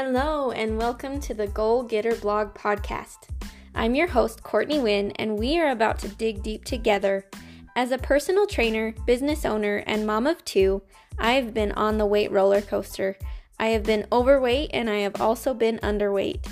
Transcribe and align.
Hello, 0.00 0.52
and 0.52 0.78
welcome 0.78 1.18
to 1.22 1.34
the 1.34 1.48
Goal 1.48 1.82
Getter 1.82 2.14
Blog 2.14 2.54
Podcast. 2.54 3.30
I'm 3.74 3.96
your 3.96 4.06
host, 4.06 4.44
Courtney 4.44 4.78
Wynn, 4.78 5.10
and 5.16 5.36
we 5.36 5.58
are 5.58 5.70
about 5.70 5.98
to 5.98 6.08
dig 6.08 6.40
deep 6.40 6.64
together. 6.64 7.26
As 7.74 7.90
a 7.90 7.98
personal 7.98 8.46
trainer, 8.46 8.94
business 9.08 9.44
owner, 9.44 9.82
and 9.88 10.06
mom 10.06 10.28
of 10.28 10.44
two, 10.44 10.82
I've 11.18 11.52
been 11.52 11.72
on 11.72 11.98
the 11.98 12.06
weight 12.06 12.30
roller 12.30 12.60
coaster. 12.60 13.18
I 13.58 13.70
have 13.70 13.82
been 13.82 14.06
overweight 14.12 14.70
and 14.72 14.88
I 14.88 14.98
have 14.98 15.20
also 15.20 15.52
been 15.52 15.80
underweight. 15.82 16.46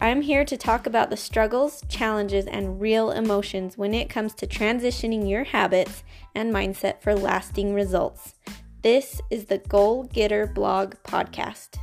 I'm 0.00 0.22
here 0.22 0.44
to 0.44 0.56
talk 0.56 0.86
about 0.86 1.10
the 1.10 1.16
struggles, 1.16 1.82
challenges, 1.88 2.46
and 2.46 2.80
real 2.80 3.10
emotions 3.10 3.76
when 3.76 3.94
it 3.94 4.08
comes 4.08 4.32
to 4.34 4.46
transitioning 4.46 5.28
your 5.28 5.42
habits 5.42 6.04
and 6.36 6.54
mindset 6.54 7.02
for 7.02 7.16
lasting 7.16 7.74
results. 7.74 8.36
This 8.82 9.20
is 9.28 9.46
the 9.46 9.58
Goal 9.58 10.04
Getter 10.04 10.46
Blog 10.46 10.94
Podcast. 11.02 11.80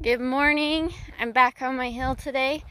Good 0.00 0.20
morning. 0.20 0.94
I'm 1.18 1.32
back 1.32 1.60
on 1.60 1.76
my 1.76 1.90
hill 1.90 2.14
today, 2.14 2.62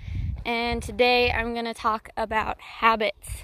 and 0.46 0.82
today 0.82 1.30
I'm 1.30 1.52
going 1.52 1.66
to 1.66 1.74
talk 1.74 2.08
about 2.16 2.58
habits. 2.62 3.44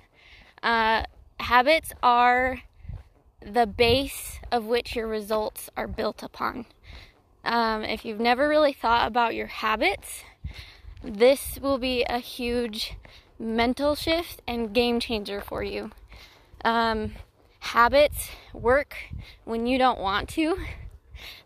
Uh, 0.64 1.04
habits 1.38 1.92
are 2.02 2.62
the 3.46 3.68
base 3.68 4.40
of 4.54 4.64
which 4.64 4.96
your 4.96 5.06
results 5.06 5.70
are 5.76 5.90
built 5.90 6.23
upon. 6.23 6.66
Um, 7.44 7.84
if 7.84 8.06
you've 8.06 8.22
never 8.22 8.48
really 8.48 8.72
thought 8.72 9.06
about 9.06 9.36
your 9.36 9.48
habits, 9.48 10.23
this 11.04 11.59
will 11.62 11.78
be 11.78 12.06
a 12.06 12.20
huge 12.20 12.94
mental 13.38 13.95
shift 13.95 14.42
and 14.48 14.73
game 14.73 15.02
changer 15.02 15.42
for 15.42 15.62
you. 15.62 15.92
Um, 16.64 17.16
habits 17.59 18.30
work 18.54 18.95
when 19.44 19.67
you 19.67 19.78
don't 19.78 20.00
want 20.00 20.30
to. 20.30 20.58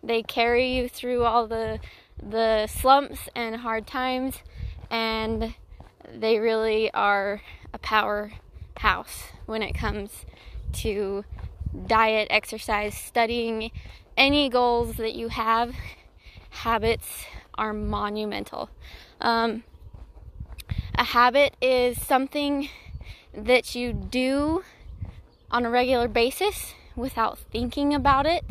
They 0.03 0.21
carry 0.21 0.75
you 0.75 0.87
through 0.87 1.23
all 1.23 1.47
the 1.47 1.79
the 2.21 2.67
slumps 2.67 3.29
and 3.35 3.57
hard 3.57 3.87
times, 3.87 4.37
and 4.89 5.55
they 6.11 6.39
really 6.39 6.91
are 6.91 7.41
a 7.73 7.77
powerhouse 7.77 9.23
when 9.45 9.61
it 9.61 9.73
comes 9.73 10.25
to 10.73 11.23
diet, 11.85 12.27
exercise, 12.29 12.95
studying, 12.95 13.71
any 14.15 14.49
goals 14.49 14.97
that 14.97 15.15
you 15.15 15.29
have. 15.29 15.75
Habits 16.49 17.25
are 17.55 17.73
monumental. 17.73 18.69
Um, 19.21 19.63
a 20.95 21.03
habit 21.03 21.55
is 21.61 22.01
something 22.01 22.69
that 23.33 23.75
you 23.75 23.93
do 23.93 24.63
on 25.51 25.65
a 25.65 25.69
regular 25.69 26.07
basis 26.07 26.73
without 26.95 27.37
thinking 27.37 27.93
about 27.93 28.25
it. 28.25 28.43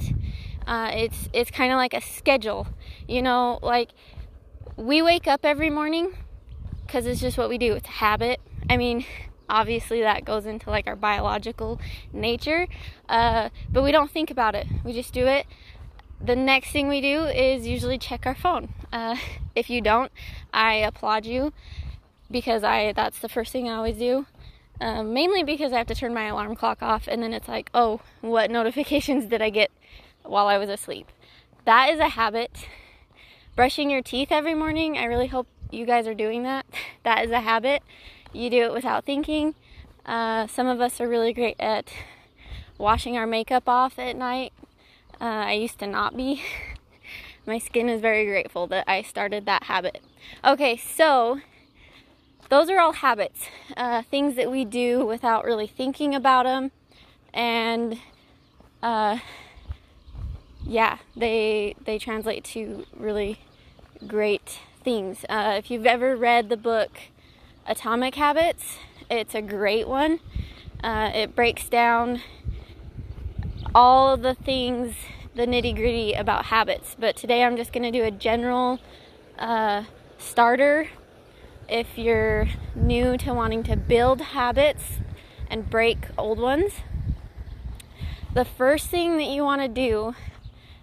Uh, 0.67 0.91
it's 0.93 1.29
it's 1.33 1.51
kind 1.51 1.73
of 1.73 1.77
like 1.77 1.95
a 1.95 2.01
schedule, 2.01 2.67
you 3.09 3.23
know. 3.23 3.59
Like 3.63 3.91
we 4.77 5.01
wake 5.01 5.27
up 5.27 5.45
every 5.45 5.71
morning 5.71 6.15
because 6.87 7.07
it's 7.07 7.21
just 7.21 7.39
what 7.39 7.49
we 7.49 7.59
do. 7.59 7.75
It's 7.75 7.87
habit. 7.87 8.41
I 8.69 8.77
mean, 8.77 9.05
obviously 9.49 10.01
that 10.01 10.25
goes 10.25 10.47
into 10.47 10.71
like 10.71 10.87
our 10.87 10.97
biological 10.97 11.81
nature, 12.13 12.67
uh, 13.09 13.51
but 13.71 13.83
we 13.83 13.93
don't 13.93 14.11
think 14.11 14.31
about 14.31 14.55
it. 14.55 14.67
We 14.85 14.93
just 14.93 15.13
do 15.13 15.27
it. 15.27 15.47
The 16.21 16.37
next 16.37 16.71
thing 16.71 16.89
we 16.89 17.01
do 17.01 17.25
is 17.25 17.67
usually 17.67 17.99
check 17.99 18.27
our 18.27 18.35
phone. 18.35 18.73
Uh, 18.93 19.17
if 19.55 19.71
you 19.71 19.81
don't, 19.81 20.11
I 20.53 20.75
applaud 20.75 21.27
you 21.27 21.53
because 22.31 22.65
I 22.65 22.93
that's 22.93 23.21
the 23.21 23.29
first 23.29 23.53
thing 23.53 23.69
I 23.69 23.75
always 23.75 23.97
do. 23.97 24.27
Um, 24.79 25.15
mainly 25.15 25.43
because 25.43 25.73
I 25.73 25.79
have 25.79 25.87
to 25.87 25.95
turn 25.95 26.13
my 26.13 26.27
alarm 26.27 26.55
clock 26.55 26.83
off, 26.83 27.09
and 27.09 27.23
then 27.23 27.33
it's 27.33 27.49
like, 27.49 27.71
oh, 27.73 28.01
what 28.21 28.51
notifications 28.59 29.27
did 29.27 29.41
I 29.41 29.51
get 29.51 29.71
while 30.29 30.47
I 30.47 30.59
was 30.59 30.69
asleep. 30.69 31.11
That 31.65 31.91
is 31.91 31.99
a 31.99 32.11
habit. 32.11 32.69
Brushing 33.55 33.91
your 33.91 34.03
teeth 34.03 34.29
every 34.31 34.55
morning, 34.55 34.99
I 34.99 35.05
really 35.05 35.27
hope 35.29 35.49
you 35.71 35.87
guys 35.87 36.07
are 36.07 36.15
doing 36.15 36.43
that. 36.45 36.67
That 37.03 37.25
is 37.25 37.31
a 37.31 37.41
habit. 37.41 37.83
You 38.33 38.51
do 38.51 38.63
it 38.65 38.73
without 38.73 39.05
thinking. 39.05 39.55
Uh, 40.05 40.47
some 40.49 40.67
of 40.67 40.81
us 40.81 41.01
are 41.01 41.09
really 41.09 41.33
great 41.33 41.57
at 41.61 41.89
washing 42.79 43.17
our 43.17 43.27
makeup 43.27 43.69
off 43.69 43.99
at 43.99 44.17
night. 44.17 44.53
Uh, 45.21 45.25
I 45.25 45.53
used 45.53 45.79
to 45.79 45.87
not 45.87 46.17
be. 46.17 46.43
My 47.47 47.59
skin 47.59 47.89
is 47.89 48.01
very 48.01 48.27
grateful 48.27 48.67
that 48.67 48.85
I 48.89 49.03
started 49.03 49.47
that 49.47 49.65
habit. 49.65 50.03
Okay, 50.45 50.77
so 50.77 51.41
those 52.49 52.69
are 52.69 52.81
all 52.81 52.93
habits, 52.93 53.47
uh, 53.77 54.03
things 54.03 54.35
that 54.37 54.51
we 54.51 54.65
do 54.65 55.05
without 55.05 55.45
really 55.45 55.67
thinking 55.67 56.15
about 56.15 56.45
them, 56.45 56.73
and 57.33 57.99
uh, 58.83 59.19
yeah, 60.67 60.99
they 61.17 61.77
they 61.85 61.99
translate 61.99 62.45
to 62.45 62.85
really 62.97 63.39
great 64.07 64.59
things. 64.83 65.25
Uh, 65.29 65.55
if 65.57 65.71
you've 65.71 65.87
ever 65.87 66.17
read 66.17 66.49
the 66.49 66.57
book 66.57 66.91
Atomic 67.67 68.17
Habits, 68.17 68.79
it's 69.09 69.35
a 69.35 69.43
great 69.43 69.87
one. 69.87 70.19
Uh, 70.83 71.11
it 71.15 71.37
breaks 71.37 71.69
down 71.69 72.21
all 73.75 74.17
the 74.17 74.35
things, 74.35 74.95
the 75.35 75.47
nitty 75.47 75.75
gritty 75.75 76.13
about 76.13 76.47
habits. 76.47 76.97
But 76.99 77.17
today 77.17 77.45
I'm 77.45 77.57
just 77.57 77.73
going 77.73 77.85
to 77.85 77.97
do 77.97 78.05
a 78.05 78.11
general 78.11 78.81
uh, 79.39 79.85
starter. 80.19 80.89
If 81.69 81.97
you're 81.97 82.49
new 82.75 83.17
to 83.19 83.35
wanting 83.35 83.63
to 83.65 83.77
build 83.77 84.21
habits 84.21 84.83
and 85.49 85.69
break 85.69 85.99
old 86.19 86.39
ones, 86.39 86.73
the 88.35 88.45
first 88.45 88.89
thing 88.89 89.17
that 89.17 89.29
you 89.29 89.43
want 89.43 89.63
to 89.63 89.69
do 89.69 90.15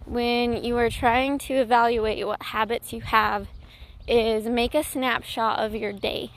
when 0.05 0.63
you 0.63 0.77
are 0.77 0.89
trying 0.89 1.37
to 1.39 1.53
evaluate 1.53 2.25
what 2.25 2.41
habits 2.41 2.93
you 2.93 3.01
have 3.01 3.47
is 4.07 4.45
make 4.45 4.75
a 4.75 4.83
snapshot 4.83 5.59
of 5.59 5.73
your 5.75 5.93
day. 5.93 6.31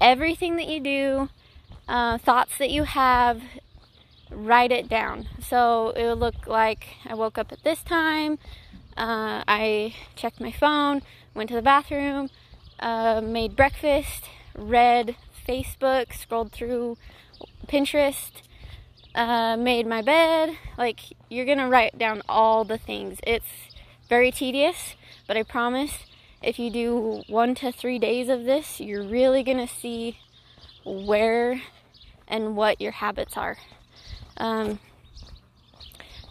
Everything 0.00 0.56
that 0.56 0.68
you 0.68 0.80
do, 0.80 1.28
uh, 1.88 2.18
thoughts 2.18 2.58
that 2.58 2.70
you 2.70 2.84
have, 2.84 3.42
write 4.30 4.72
it 4.72 4.88
down. 4.88 5.28
So 5.40 5.90
it 5.90 6.06
would 6.06 6.18
look 6.18 6.46
like 6.46 6.86
I 7.04 7.14
woke 7.14 7.38
up 7.38 7.52
at 7.52 7.64
this 7.64 7.82
time, 7.82 8.38
uh, 8.96 9.42
I 9.48 9.94
checked 10.14 10.40
my 10.40 10.52
phone, 10.52 11.02
went 11.34 11.48
to 11.50 11.56
the 11.56 11.62
bathroom, 11.62 12.30
uh, 12.78 13.20
made 13.20 13.56
breakfast, 13.56 14.24
read 14.56 15.16
Facebook, 15.46 16.12
scrolled 16.12 16.52
through 16.52 16.96
Pinterest, 17.66 18.30
uh, 19.14 19.56
made 19.56 19.86
my 19.86 20.02
bed. 20.02 20.56
Like, 20.76 21.00
you're 21.28 21.46
gonna 21.46 21.68
write 21.68 21.98
down 21.98 22.22
all 22.28 22.64
the 22.64 22.78
things. 22.78 23.18
It's 23.26 23.46
very 24.08 24.30
tedious, 24.30 24.96
but 25.26 25.36
I 25.36 25.42
promise 25.42 26.04
if 26.42 26.58
you 26.58 26.70
do 26.70 27.22
one 27.28 27.54
to 27.56 27.72
three 27.72 27.98
days 27.98 28.28
of 28.28 28.44
this, 28.44 28.80
you're 28.80 29.02
really 29.02 29.42
gonna 29.42 29.68
see 29.68 30.18
where 30.84 31.62
and 32.28 32.56
what 32.56 32.80
your 32.80 32.92
habits 32.92 33.36
are. 33.36 33.56
Um, 34.36 34.78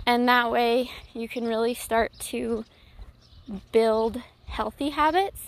and 0.05 0.27
that 0.27 0.51
way 0.51 0.91
you 1.13 1.27
can 1.27 1.47
really 1.47 1.73
start 1.73 2.11
to 2.19 2.65
build 3.71 4.21
healthy 4.45 4.89
habits 4.89 5.41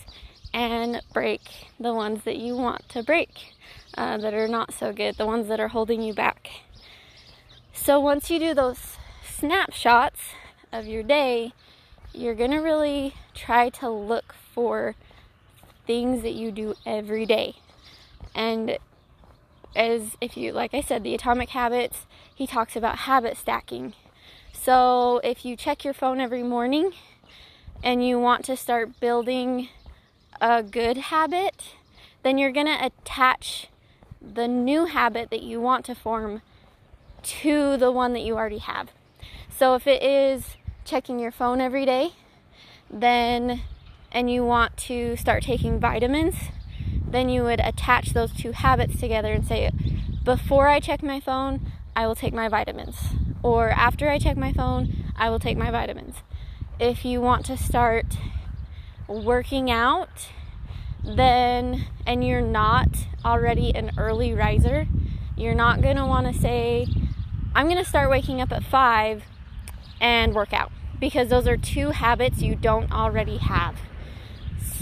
and 0.53 1.01
break 1.13 1.67
the 1.79 1.93
ones 1.93 2.23
that 2.23 2.37
you 2.37 2.55
want 2.55 2.87
to 2.89 3.03
break 3.03 3.53
uh, 3.97 4.17
that 4.17 4.33
are 4.33 4.47
not 4.47 4.73
so 4.73 4.93
good, 4.93 5.15
the 5.17 5.25
ones 5.25 5.47
that 5.47 5.59
are 5.59 5.67
holding 5.67 6.01
you 6.01 6.13
back. 6.13 6.49
So 7.85 7.99
once 7.99 8.31
you 8.31 8.39
do 8.39 8.55
those 8.55 8.97
snapshots 9.23 10.19
of 10.71 10.87
your 10.87 11.03
day, 11.03 11.53
you're 12.13 12.33
going 12.33 12.49
to 12.49 12.57
really 12.57 13.13
try 13.35 13.69
to 13.69 13.87
look 13.91 14.33
for 14.55 14.95
things 15.85 16.23
that 16.23 16.33
you 16.33 16.51
do 16.51 16.73
every 16.83 17.27
day. 17.27 17.57
And 18.33 18.79
as 19.75 20.17
if 20.19 20.35
you, 20.35 20.51
like 20.51 20.73
I 20.73 20.81
said, 20.81 21.03
the 21.03 21.13
atomic 21.13 21.49
habits, 21.49 22.07
he 22.33 22.47
talks 22.47 22.75
about 22.75 22.97
habit 22.97 23.37
stacking. 23.37 23.93
So 24.51 25.21
if 25.23 25.45
you 25.45 25.55
check 25.55 25.85
your 25.85 25.93
phone 25.93 26.19
every 26.19 26.41
morning 26.41 26.91
and 27.83 28.03
you 28.03 28.17
want 28.19 28.45
to 28.45 28.57
start 28.57 28.99
building 28.99 29.69
a 30.41 30.63
good 30.63 30.97
habit, 30.97 31.75
then 32.23 32.39
you're 32.39 32.51
going 32.51 32.65
to 32.65 32.83
attach 32.83 33.67
the 34.19 34.47
new 34.47 34.85
habit 34.85 35.29
that 35.29 35.43
you 35.43 35.61
want 35.61 35.85
to 35.85 35.93
form 35.93 36.41
to 37.25 37.77
the 37.77 37.91
one 37.91 38.13
that 38.13 38.21
you 38.21 38.35
already 38.35 38.59
have. 38.59 38.89
So 39.49 39.75
if 39.75 39.87
it 39.87 40.01
is 40.03 40.57
checking 40.83 41.19
your 41.19 41.31
phone 41.31 41.61
every 41.61 41.85
day, 41.85 42.11
then 42.89 43.61
and 44.11 44.31
you 44.31 44.45
want 44.45 44.77
to 44.77 45.15
start 45.17 45.43
taking 45.43 45.79
vitamins, 45.79 46.35
then 47.05 47.27
you 47.29 47.43
would 47.43 47.59
attach 47.59 48.13
those 48.13 48.31
two 48.31 48.53
habits 48.53 48.99
together 48.99 49.33
and 49.33 49.45
say, 49.45 49.69
before 50.23 50.67
I 50.67 50.79
check 50.79 51.03
my 51.03 51.19
phone, 51.19 51.71
I 51.95 52.07
will 52.07 52.15
take 52.15 52.33
my 52.33 52.47
vitamins. 52.47 52.97
Or 53.43 53.69
after 53.69 54.09
I 54.09 54.17
check 54.17 54.37
my 54.37 54.53
phone, 54.53 55.11
I 55.17 55.29
will 55.29 55.39
take 55.39 55.57
my 55.57 55.69
vitamins. 55.69 56.15
If 56.79 57.05
you 57.05 57.21
want 57.21 57.45
to 57.45 57.57
start 57.57 58.17
working 59.07 59.69
out, 59.69 60.29
then, 61.03 61.85
and 62.05 62.25
you're 62.25 62.41
not 62.41 62.87
already 63.23 63.75
an 63.75 63.91
early 63.97 64.33
riser, 64.33 64.87
you're 65.37 65.53
not 65.55 65.81
going 65.81 65.97
to 65.97 66.05
want 66.05 66.33
to 66.33 66.41
say, 66.41 66.87
I'm 67.55 67.67
going 67.67 67.81
to 67.81 67.89
start 67.89 68.09
waking 68.09 68.41
up 68.41 68.51
at 68.51 68.65
5 68.65 69.23
and 70.01 70.35
work 70.35 70.51
out 70.51 70.73
because 70.99 71.29
those 71.29 71.47
are 71.47 71.55
two 71.55 71.91
habits 71.91 72.41
you 72.41 72.53
don't 72.53 72.91
already 72.91 73.37
have. 73.37 73.77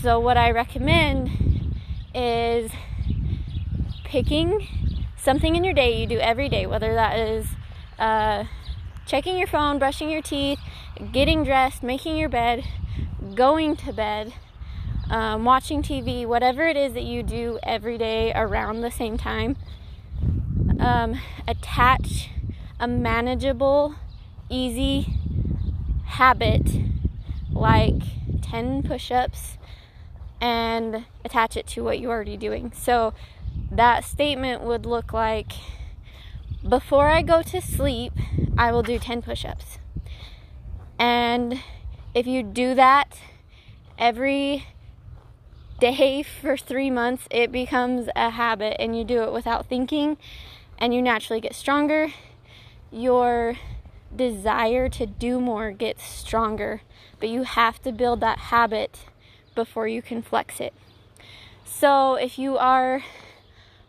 So, 0.01 0.19
what 0.19 0.37
I 0.37 0.49
recommend 0.49 1.75
is 2.15 2.71
picking 4.03 4.67
something 5.15 5.55
in 5.55 5.63
your 5.63 5.75
day 5.75 6.01
you 6.01 6.07
do 6.07 6.17
every 6.17 6.49
day, 6.49 6.65
whether 6.65 6.95
that 6.95 7.17
is 7.19 7.45
uh, 7.99 8.45
checking 9.05 9.37
your 9.37 9.47
phone, 9.47 9.77
brushing 9.77 10.09
your 10.09 10.23
teeth, 10.23 10.59
getting 11.11 11.43
dressed, 11.43 11.83
making 11.83 12.17
your 12.17 12.29
bed, 12.29 12.63
going 13.35 13.75
to 13.77 13.93
bed, 13.93 14.33
um, 15.11 15.45
watching 15.45 15.83
TV, 15.83 16.25
whatever 16.25 16.67
it 16.67 16.75
is 16.75 16.93
that 16.95 17.03
you 17.03 17.21
do 17.21 17.59
every 17.61 17.99
day 17.99 18.33
around 18.33 18.81
the 18.81 18.91
same 18.91 19.15
time. 19.15 19.57
Um, 20.79 21.21
attach 21.47 22.29
a 22.83 22.87
manageable, 22.87 23.95
easy 24.49 25.07
habit 26.03 26.81
like 27.49 28.41
10 28.41 28.83
push 28.83 29.09
ups 29.09 29.57
and 30.41 31.05
attach 31.23 31.55
it 31.55 31.65
to 31.65 31.81
what 31.81 31.97
you're 31.97 32.11
already 32.11 32.35
doing. 32.35 32.73
So 32.75 33.13
that 33.71 34.03
statement 34.03 34.63
would 34.63 34.85
look 34.85 35.13
like 35.13 35.53
before 36.67 37.07
I 37.07 37.21
go 37.21 37.41
to 37.41 37.61
sleep, 37.61 38.11
I 38.57 38.73
will 38.73 38.83
do 38.83 38.99
10 38.99 39.21
push 39.21 39.45
ups. 39.45 39.77
And 40.99 41.63
if 42.13 42.27
you 42.27 42.43
do 42.43 42.75
that 42.75 43.17
every 43.97 44.67
day 45.79 46.21
for 46.21 46.57
three 46.57 46.91
months, 46.91 47.29
it 47.31 47.49
becomes 47.49 48.09
a 48.13 48.31
habit 48.31 48.75
and 48.77 48.97
you 48.97 49.05
do 49.05 49.23
it 49.23 49.31
without 49.31 49.67
thinking 49.67 50.17
and 50.77 50.93
you 50.93 51.01
naturally 51.01 51.39
get 51.39 51.55
stronger. 51.55 52.09
Your 52.93 53.55
desire 54.15 54.87
to 54.87 55.07
do 55.07 55.39
more 55.39 55.71
gets 55.71 56.03
stronger, 56.03 56.81
but 57.19 57.27
you 57.27 57.41
have 57.41 57.81
to 57.81 57.91
build 57.91 58.19
that 58.19 58.37
habit 58.37 58.99
before 59.55 59.87
you 59.87 60.03
can 60.03 60.21
flex 60.21 60.59
it. 60.59 60.73
So 61.65 62.13
if 62.13 62.37
you 62.37 62.55
are 62.55 63.03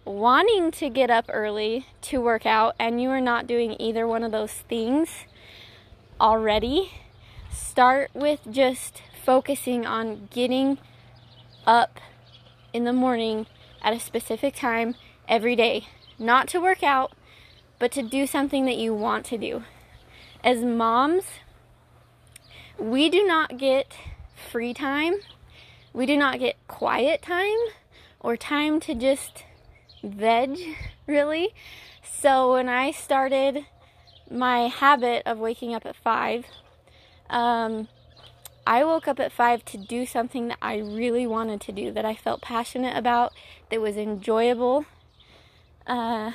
wanting 0.06 0.70
to 0.70 0.88
get 0.88 1.10
up 1.10 1.26
early 1.28 1.86
to 2.00 2.18
work 2.18 2.46
out 2.46 2.74
and 2.78 3.00
you 3.00 3.10
are 3.10 3.20
not 3.20 3.46
doing 3.46 3.76
either 3.78 4.06
one 4.06 4.22
of 4.22 4.32
those 4.32 4.52
things 4.52 5.26
already, 6.18 6.90
start 7.52 8.10
with 8.14 8.40
just 8.50 9.02
focusing 9.22 9.84
on 9.84 10.28
getting 10.30 10.78
up 11.66 12.00
in 12.72 12.84
the 12.84 12.92
morning 12.94 13.46
at 13.82 13.92
a 13.92 14.00
specific 14.00 14.54
time 14.54 14.94
every 15.28 15.54
day. 15.54 15.88
Not 16.18 16.48
to 16.48 16.58
work 16.58 16.82
out, 16.82 17.12
but 17.78 17.92
to 17.92 18.02
do 18.02 18.26
something 18.26 18.64
that 18.66 18.76
you 18.76 18.94
want 18.94 19.24
to 19.26 19.38
do. 19.38 19.64
As 20.42 20.62
moms, 20.62 21.24
we 22.78 23.08
do 23.08 23.24
not 23.24 23.58
get 23.58 23.94
free 24.50 24.74
time, 24.74 25.14
we 25.92 26.06
do 26.06 26.16
not 26.16 26.38
get 26.38 26.56
quiet 26.66 27.22
time 27.22 27.58
or 28.20 28.36
time 28.36 28.80
to 28.80 28.94
just 28.94 29.44
veg, 30.02 30.58
really. 31.06 31.54
So 32.02 32.54
when 32.54 32.68
I 32.68 32.90
started 32.90 33.66
my 34.30 34.68
habit 34.68 35.22
of 35.26 35.38
waking 35.38 35.74
up 35.74 35.86
at 35.86 35.96
5, 35.96 36.46
um, 37.30 37.88
I 38.66 38.82
woke 38.84 39.06
up 39.06 39.20
at 39.20 39.30
5 39.30 39.64
to 39.66 39.76
do 39.76 40.06
something 40.06 40.48
that 40.48 40.58
I 40.62 40.78
really 40.78 41.26
wanted 41.26 41.60
to 41.62 41.72
do, 41.72 41.92
that 41.92 42.04
I 42.04 42.14
felt 42.14 42.40
passionate 42.40 42.96
about, 42.96 43.32
that 43.70 43.80
was 43.80 43.96
enjoyable. 43.96 44.86
Uh, 45.86 46.32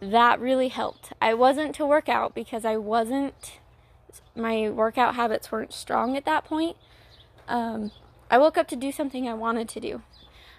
that 0.00 0.40
really 0.40 0.68
helped. 0.68 1.12
I 1.20 1.34
wasn't 1.34 1.74
to 1.76 1.86
work 1.86 2.08
out 2.08 2.34
because 2.34 2.64
I 2.64 2.76
wasn't, 2.76 3.58
my 4.36 4.68
workout 4.68 5.14
habits 5.14 5.50
weren't 5.50 5.72
strong 5.72 6.16
at 6.16 6.24
that 6.24 6.44
point. 6.44 6.76
Um, 7.48 7.92
I 8.30 8.38
woke 8.38 8.58
up 8.58 8.68
to 8.68 8.76
do 8.76 8.90
something 8.92 9.28
I 9.28 9.34
wanted 9.34 9.68
to 9.70 9.80
do. 9.80 10.02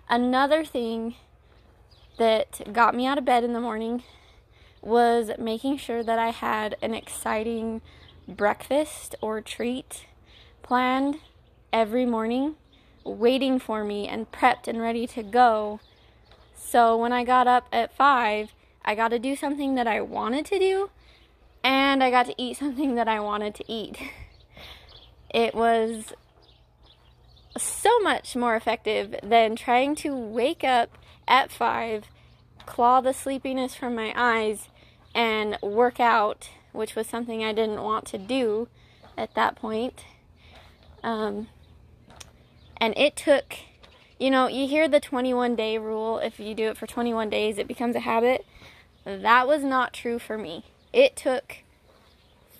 Another 0.10 0.64
thing 0.64 1.16
that 2.18 2.72
got 2.72 2.96
me 2.96 3.06
out 3.06 3.18
of 3.18 3.26
bed 3.26 3.44
in 3.44 3.54
the 3.54 3.60
morning 3.60 4.04
was 4.82 5.32
making 5.40 5.78
sure 5.78 6.04
that 6.04 6.20
I 6.20 6.30
had 6.30 6.76
an 6.82 6.94
exciting 6.94 7.82
breakfast 8.28 9.16
or 9.22 9.42
treat 9.42 10.06
planned 10.62 11.20
every 11.74 12.06
morning, 12.06 12.56
waiting 13.04 13.60
for 13.60 13.84
me 13.84 14.08
and 14.08 14.32
prepped 14.32 14.68
and 14.68 14.80
ready 14.80 15.08
to 15.08 15.24
go. 15.24 15.80
So 16.56 16.96
when 16.98 17.12
I 17.12 17.24
got 17.24 17.48
up 17.48 17.68
at 17.72 17.96
5, 17.96 18.52
I 18.86 18.96
got 18.96 19.10
to 19.10 19.20
do 19.20 19.36
something 19.36 19.76
that 19.76 19.88
I 19.88 20.00
wanted 20.00 20.46
to 20.46 20.60
do 20.60 20.90
and 21.66 22.04
I 22.04 22.12
got 22.12 22.28
to 22.28 22.36
eat 22.38 22.58
something 22.58 22.96
that 22.96 23.08
I 23.08 23.20
wanted 23.20 23.56
to 23.56 23.64
eat. 23.68 23.98
It 25.34 25.54
was 25.54 26.14
so 27.58 28.00
much 28.00 28.38
more 28.38 28.56
effective 28.56 29.16
than 29.22 29.58
trying 29.58 29.96
to 29.96 30.16
wake 30.16 30.64
up 30.64 30.98
at 31.28 31.52
5, 31.52 32.06
claw 32.66 33.02
the 33.02 33.12
sleepiness 33.12 33.76
from 33.76 33.96
my 33.96 34.14
eyes, 34.16 34.70
and 35.14 35.58
work 35.62 36.00
out, 36.00 36.50
which 36.72 36.96
was 36.96 37.08
something 37.08 37.44
I 37.44 37.52
didn't 37.52 37.84
want 37.84 38.06
to 38.08 38.18
do 38.18 38.70
at 39.18 39.34
that 39.36 39.58
point. 39.58 40.06
Um, 41.04 41.48
and 42.78 42.98
it 42.98 43.18
took, 43.18 43.56
you 44.20 44.32
know, 44.32 44.48
you 44.48 44.68
hear 44.68 44.88
the 44.88 45.00
21 45.00 45.56
day 45.56 45.78
rule. 45.78 46.20
If 46.20 46.40
you 46.40 46.54
do 46.56 46.70
it 46.70 46.78
for 46.78 46.88
21 46.88 47.30
days, 47.30 47.58
it 47.58 47.68
becomes 47.68 47.96
a 47.96 48.02
habit. 48.02 48.46
That 49.04 49.48
was 49.48 49.64
not 49.64 49.94
true 49.94 50.20
for 50.20 50.38
me. 50.38 50.66
It 50.94 51.16
took 51.16 51.58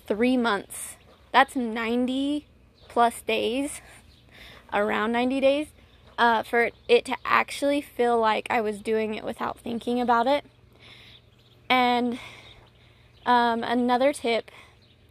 three 0.06 0.36
months. 0.36 0.96
That's 1.32 1.56
90 1.56 2.46
plus 2.88 3.20
days, 3.22 3.80
around 4.72 5.12
90 5.12 5.40
days 5.40 5.66
uh, 6.18 6.42
for 6.42 6.70
it 6.88 7.04
to 7.06 7.16
actually 7.24 7.80
feel 7.80 8.18
like 8.18 8.46
I 8.50 8.60
was 8.60 8.80
doing 8.80 9.14
it 9.14 9.24
without 9.24 9.58
thinking 9.58 10.00
about 10.00 10.26
it. 10.26 10.44
And 11.68 12.18
um, 13.24 13.62
another 13.62 14.12
tip 14.12 14.50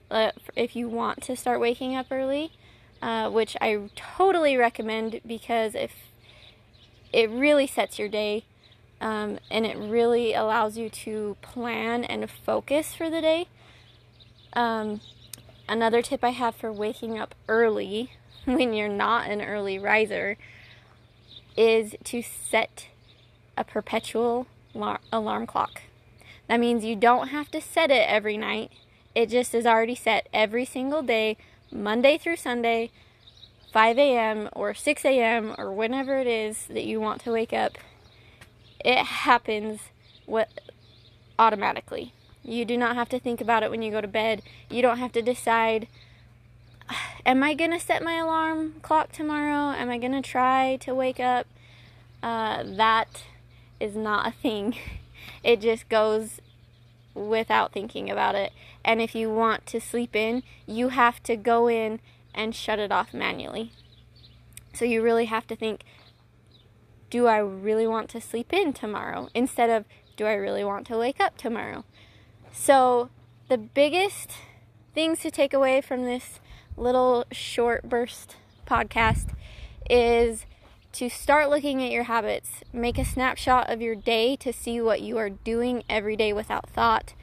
uh, 0.09 0.31
if 0.55 0.75
you 0.75 0.87
want 0.87 1.21
to 1.23 1.35
start 1.35 1.59
waking 1.59 1.95
up 1.95 2.07
early, 2.11 2.51
uh, 3.01 3.29
which 3.29 3.57
I 3.59 3.89
totally 3.95 4.55
recommend 4.55 5.19
because 5.25 5.75
if 5.75 5.91
it 7.13 7.29
really 7.29 7.67
sets 7.67 7.99
your 7.99 8.09
day 8.09 8.43
um, 9.01 9.39
and 9.51 9.65
it 9.65 9.77
really 9.77 10.33
allows 10.33 10.77
you 10.77 10.89
to 10.89 11.37
plan 11.41 12.03
and 12.03 12.29
focus 12.29 12.93
for 12.93 13.09
the 13.09 13.21
day. 13.21 13.47
Um, 14.53 15.01
another 15.67 16.01
tip 16.01 16.23
I 16.23 16.29
have 16.29 16.55
for 16.55 16.71
waking 16.71 17.19
up 17.19 17.35
early 17.47 18.11
when 18.45 18.73
you're 18.73 18.89
not 18.89 19.29
an 19.29 19.41
early 19.41 19.77
riser 19.77 20.37
is 21.57 21.95
to 22.05 22.21
set 22.21 22.87
a 23.57 23.63
perpetual 23.63 24.47
alarm 25.11 25.47
clock. 25.47 25.81
That 26.47 26.59
means 26.59 26.83
you 26.83 26.95
don't 26.95 27.29
have 27.29 27.49
to 27.51 27.61
set 27.61 27.89
it 27.91 28.07
every 28.07 28.37
night. 28.37 28.71
It 29.13 29.29
just 29.29 29.55
is 29.55 29.65
already 29.65 29.95
set 29.95 30.27
every 30.33 30.65
single 30.65 31.01
day, 31.01 31.37
Monday 31.71 32.17
through 32.17 32.35
Sunday, 32.35 32.91
5 33.75 33.97
a.m. 33.97 34.47
or 34.53 34.73
6 34.73 35.03
a.m. 35.03 35.53
or 35.57 35.69
whenever 35.69 36.17
it 36.17 36.27
is 36.27 36.67
that 36.67 36.85
you 36.85 37.01
want 37.01 37.21
to 37.25 37.31
wake 37.33 37.51
up. 37.51 37.73
It 38.79 38.99
happens 38.99 39.81
what 40.25 40.47
automatically. 41.37 42.13
You 42.41 42.63
do 42.63 42.77
not 42.77 42.95
have 42.95 43.09
to 43.09 43.19
think 43.19 43.41
about 43.41 43.63
it 43.63 43.69
when 43.69 43.81
you 43.81 43.91
go 43.91 43.99
to 43.99 44.07
bed. 44.07 44.43
You 44.69 44.81
don't 44.81 44.99
have 44.99 45.11
to 45.11 45.21
decide 45.21 45.89
am 47.25 47.43
I 47.43 47.53
going 47.53 47.71
to 47.71 47.79
set 47.81 48.01
my 48.01 48.13
alarm 48.13 48.75
clock 48.81 49.11
tomorrow? 49.11 49.75
Am 49.77 49.89
I 49.89 49.97
going 49.97 50.13
to 50.13 50.21
try 50.21 50.77
to 50.77 50.95
wake 50.95 51.19
up? 51.19 51.45
Uh, 52.23 52.63
that 52.65 53.23
is 53.81 53.93
not 53.93 54.25
a 54.25 54.31
thing. 54.31 54.77
It 55.43 55.59
just 55.59 55.89
goes 55.89 56.39
without 57.13 57.71
thinking 57.71 58.09
about 58.09 58.35
it. 58.35 58.53
And 58.83 59.01
if 59.01 59.15
you 59.15 59.29
want 59.29 59.65
to 59.67 59.81
sleep 59.81 60.15
in, 60.15 60.43
you 60.67 60.89
have 60.89 61.21
to 61.23 61.35
go 61.35 61.67
in 61.67 61.99
and 62.35 62.53
shut 62.53 62.79
it 62.79 62.91
off 62.91 63.13
manually. 63.13 63.71
So 64.73 64.85
you 64.85 65.01
really 65.01 65.25
have 65.25 65.47
to 65.47 65.55
think 65.55 65.83
do 67.09 67.27
I 67.27 67.37
really 67.37 67.87
want 67.87 68.09
to 68.09 68.21
sleep 68.21 68.51
in 68.51 68.73
tomorrow? 68.73 69.29
Instead 69.33 69.69
of 69.69 69.85
do 70.17 70.25
I 70.25 70.33
really 70.33 70.63
want 70.63 70.85
to 70.87 70.97
wake 70.97 71.21
up 71.21 71.37
tomorrow? 71.37 71.85
So 72.51 73.09
the 73.47 73.57
biggest 73.57 74.31
things 74.93 75.19
to 75.19 75.31
take 75.31 75.53
away 75.53 75.81
from 75.81 76.03
this 76.03 76.39
little 76.77 77.25
short 77.31 77.87
burst 77.87 78.35
podcast 78.67 79.33
is 79.89 80.45
to 80.93 81.09
start 81.09 81.49
looking 81.49 81.83
at 81.83 81.91
your 81.91 82.03
habits. 82.03 82.61
Make 82.71 82.97
a 82.97 83.05
snapshot 83.05 83.69
of 83.69 83.81
your 83.81 83.95
day 83.95 84.35
to 84.37 84.53
see 84.53 84.81
what 84.81 85.01
you 85.01 85.17
are 85.17 85.29
doing 85.29 85.83
every 85.89 86.15
day 86.15 86.33
without 86.33 86.69
thought. 86.69 87.13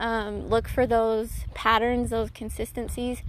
Um, 0.00 0.48
look 0.48 0.68
for 0.68 0.86
those 0.86 1.44
patterns, 1.54 2.10
those 2.10 2.30
consistencies. 2.30 3.22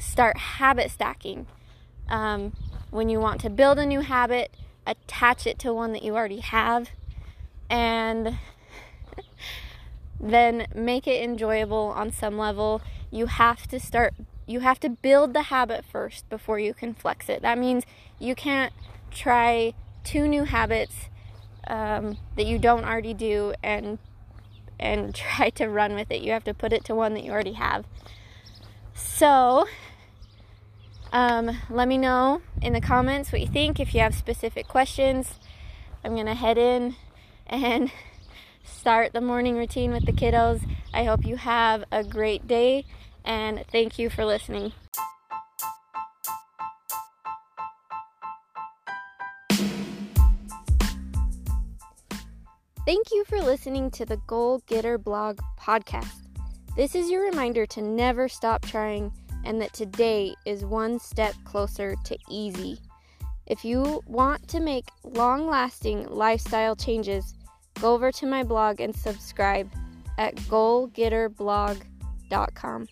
Start 0.00 0.36
habit 0.36 0.90
stacking. 0.90 1.46
Um, 2.08 2.54
when 2.90 3.08
you 3.08 3.20
want 3.20 3.40
to 3.42 3.50
build 3.50 3.78
a 3.78 3.86
new 3.86 4.00
habit, 4.00 4.52
attach 4.86 5.46
it 5.46 5.58
to 5.60 5.72
one 5.72 5.92
that 5.92 6.02
you 6.02 6.16
already 6.16 6.40
have. 6.40 6.90
And 7.68 8.38
then 10.20 10.66
make 10.74 11.06
it 11.06 11.22
enjoyable 11.22 11.92
on 11.94 12.10
some 12.10 12.36
level 12.36 12.82
you 13.10 13.26
have 13.26 13.66
to 13.66 13.80
start 13.80 14.14
you 14.46 14.60
have 14.60 14.80
to 14.80 14.88
build 14.88 15.32
the 15.32 15.42
habit 15.42 15.84
first 15.84 16.28
before 16.28 16.58
you 16.58 16.74
can 16.74 16.92
flex 16.92 17.28
it. 17.28 17.40
That 17.40 17.56
means 17.56 17.84
you 18.18 18.34
can't 18.34 18.72
try 19.12 19.74
two 20.02 20.26
new 20.26 20.42
habits 20.42 21.08
um, 21.68 22.18
that 22.36 22.46
you 22.46 22.58
don't 22.58 22.84
already 22.84 23.14
do 23.14 23.54
and 23.62 23.98
and 24.78 25.14
try 25.36 25.50
to 25.50 25.68
run 25.68 25.94
with 25.94 26.10
it. 26.10 26.22
You 26.22 26.32
have 26.32 26.44
to 26.44 26.54
put 26.54 26.72
it 26.72 26.84
to 26.86 26.96
one 26.96 27.14
that 27.14 27.22
you 27.22 27.30
already 27.30 27.52
have. 27.52 27.84
So, 28.92 29.68
um, 31.12 31.50
let 31.68 31.88
me 31.88 31.98
know 31.98 32.40
in 32.62 32.72
the 32.72 32.80
comments 32.80 33.32
what 33.32 33.40
you 33.40 33.46
think. 33.46 33.80
If 33.80 33.94
you 33.94 34.00
have 34.00 34.14
specific 34.14 34.68
questions, 34.68 35.38
I'm 36.04 36.16
gonna 36.16 36.34
head 36.34 36.58
in 36.58 36.96
and 37.46 37.90
start 38.64 39.12
the 39.12 39.20
morning 39.20 39.56
routine 39.56 39.92
with 39.92 40.06
the 40.06 40.12
kiddos. 40.12 40.62
I 40.94 41.04
hope 41.04 41.24
you 41.24 41.36
have 41.36 41.84
a 41.90 42.04
great 42.04 42.46
day 42.46 42.84
and 43.24 43.64
thank 43.70 43.98
you 43.98 44.08
for 44.10 44.24
listening. 44.24 44.72
Thank 52.86 53.12
you 53.12 53.24
for 53.24 53.40
listening 53.40 53.90
to 53.92 54.04
the 54.04 54.16
Goal 54.26 54.62
Getter 54.66 54.98
Blog 54.98 55.38
podcast. 55.60 56.26
This 56.76 56.94
is 56.94 57.10
your 57.10 57.22
reminder 57.22 57.66
to 57.66 57.82
never 57.82 58.28
stop 58.28 58.62
trying 58.62 59.12
and 59.44 59.60
that 59.60 59.72
today 59.72 60.34
is 60.46 60.64
one 60.64 60.98
step 60.98 61.34
closer 61.44 61.94
to 62.04 62.18
easy. 62.28 62.78
If 63.46 63.64
you 63.64 64.02
want 64.06 64.48
to 64.48 64.60
make 64.60 64.88
long 65.02 65.48
lasting 65.48 66.06
lifestyle 66.08 66.76
changes, 66.76 67.34
go 67.80 67.94
over 67.94 68.12
to 68.12 68.26
my 68.26 68.44
blog 68.44 68.80
and 68.80 68.94
subscribe 68.94 69.70
at 70.18 70.36
goalgetterblog.com. 70.36 72.88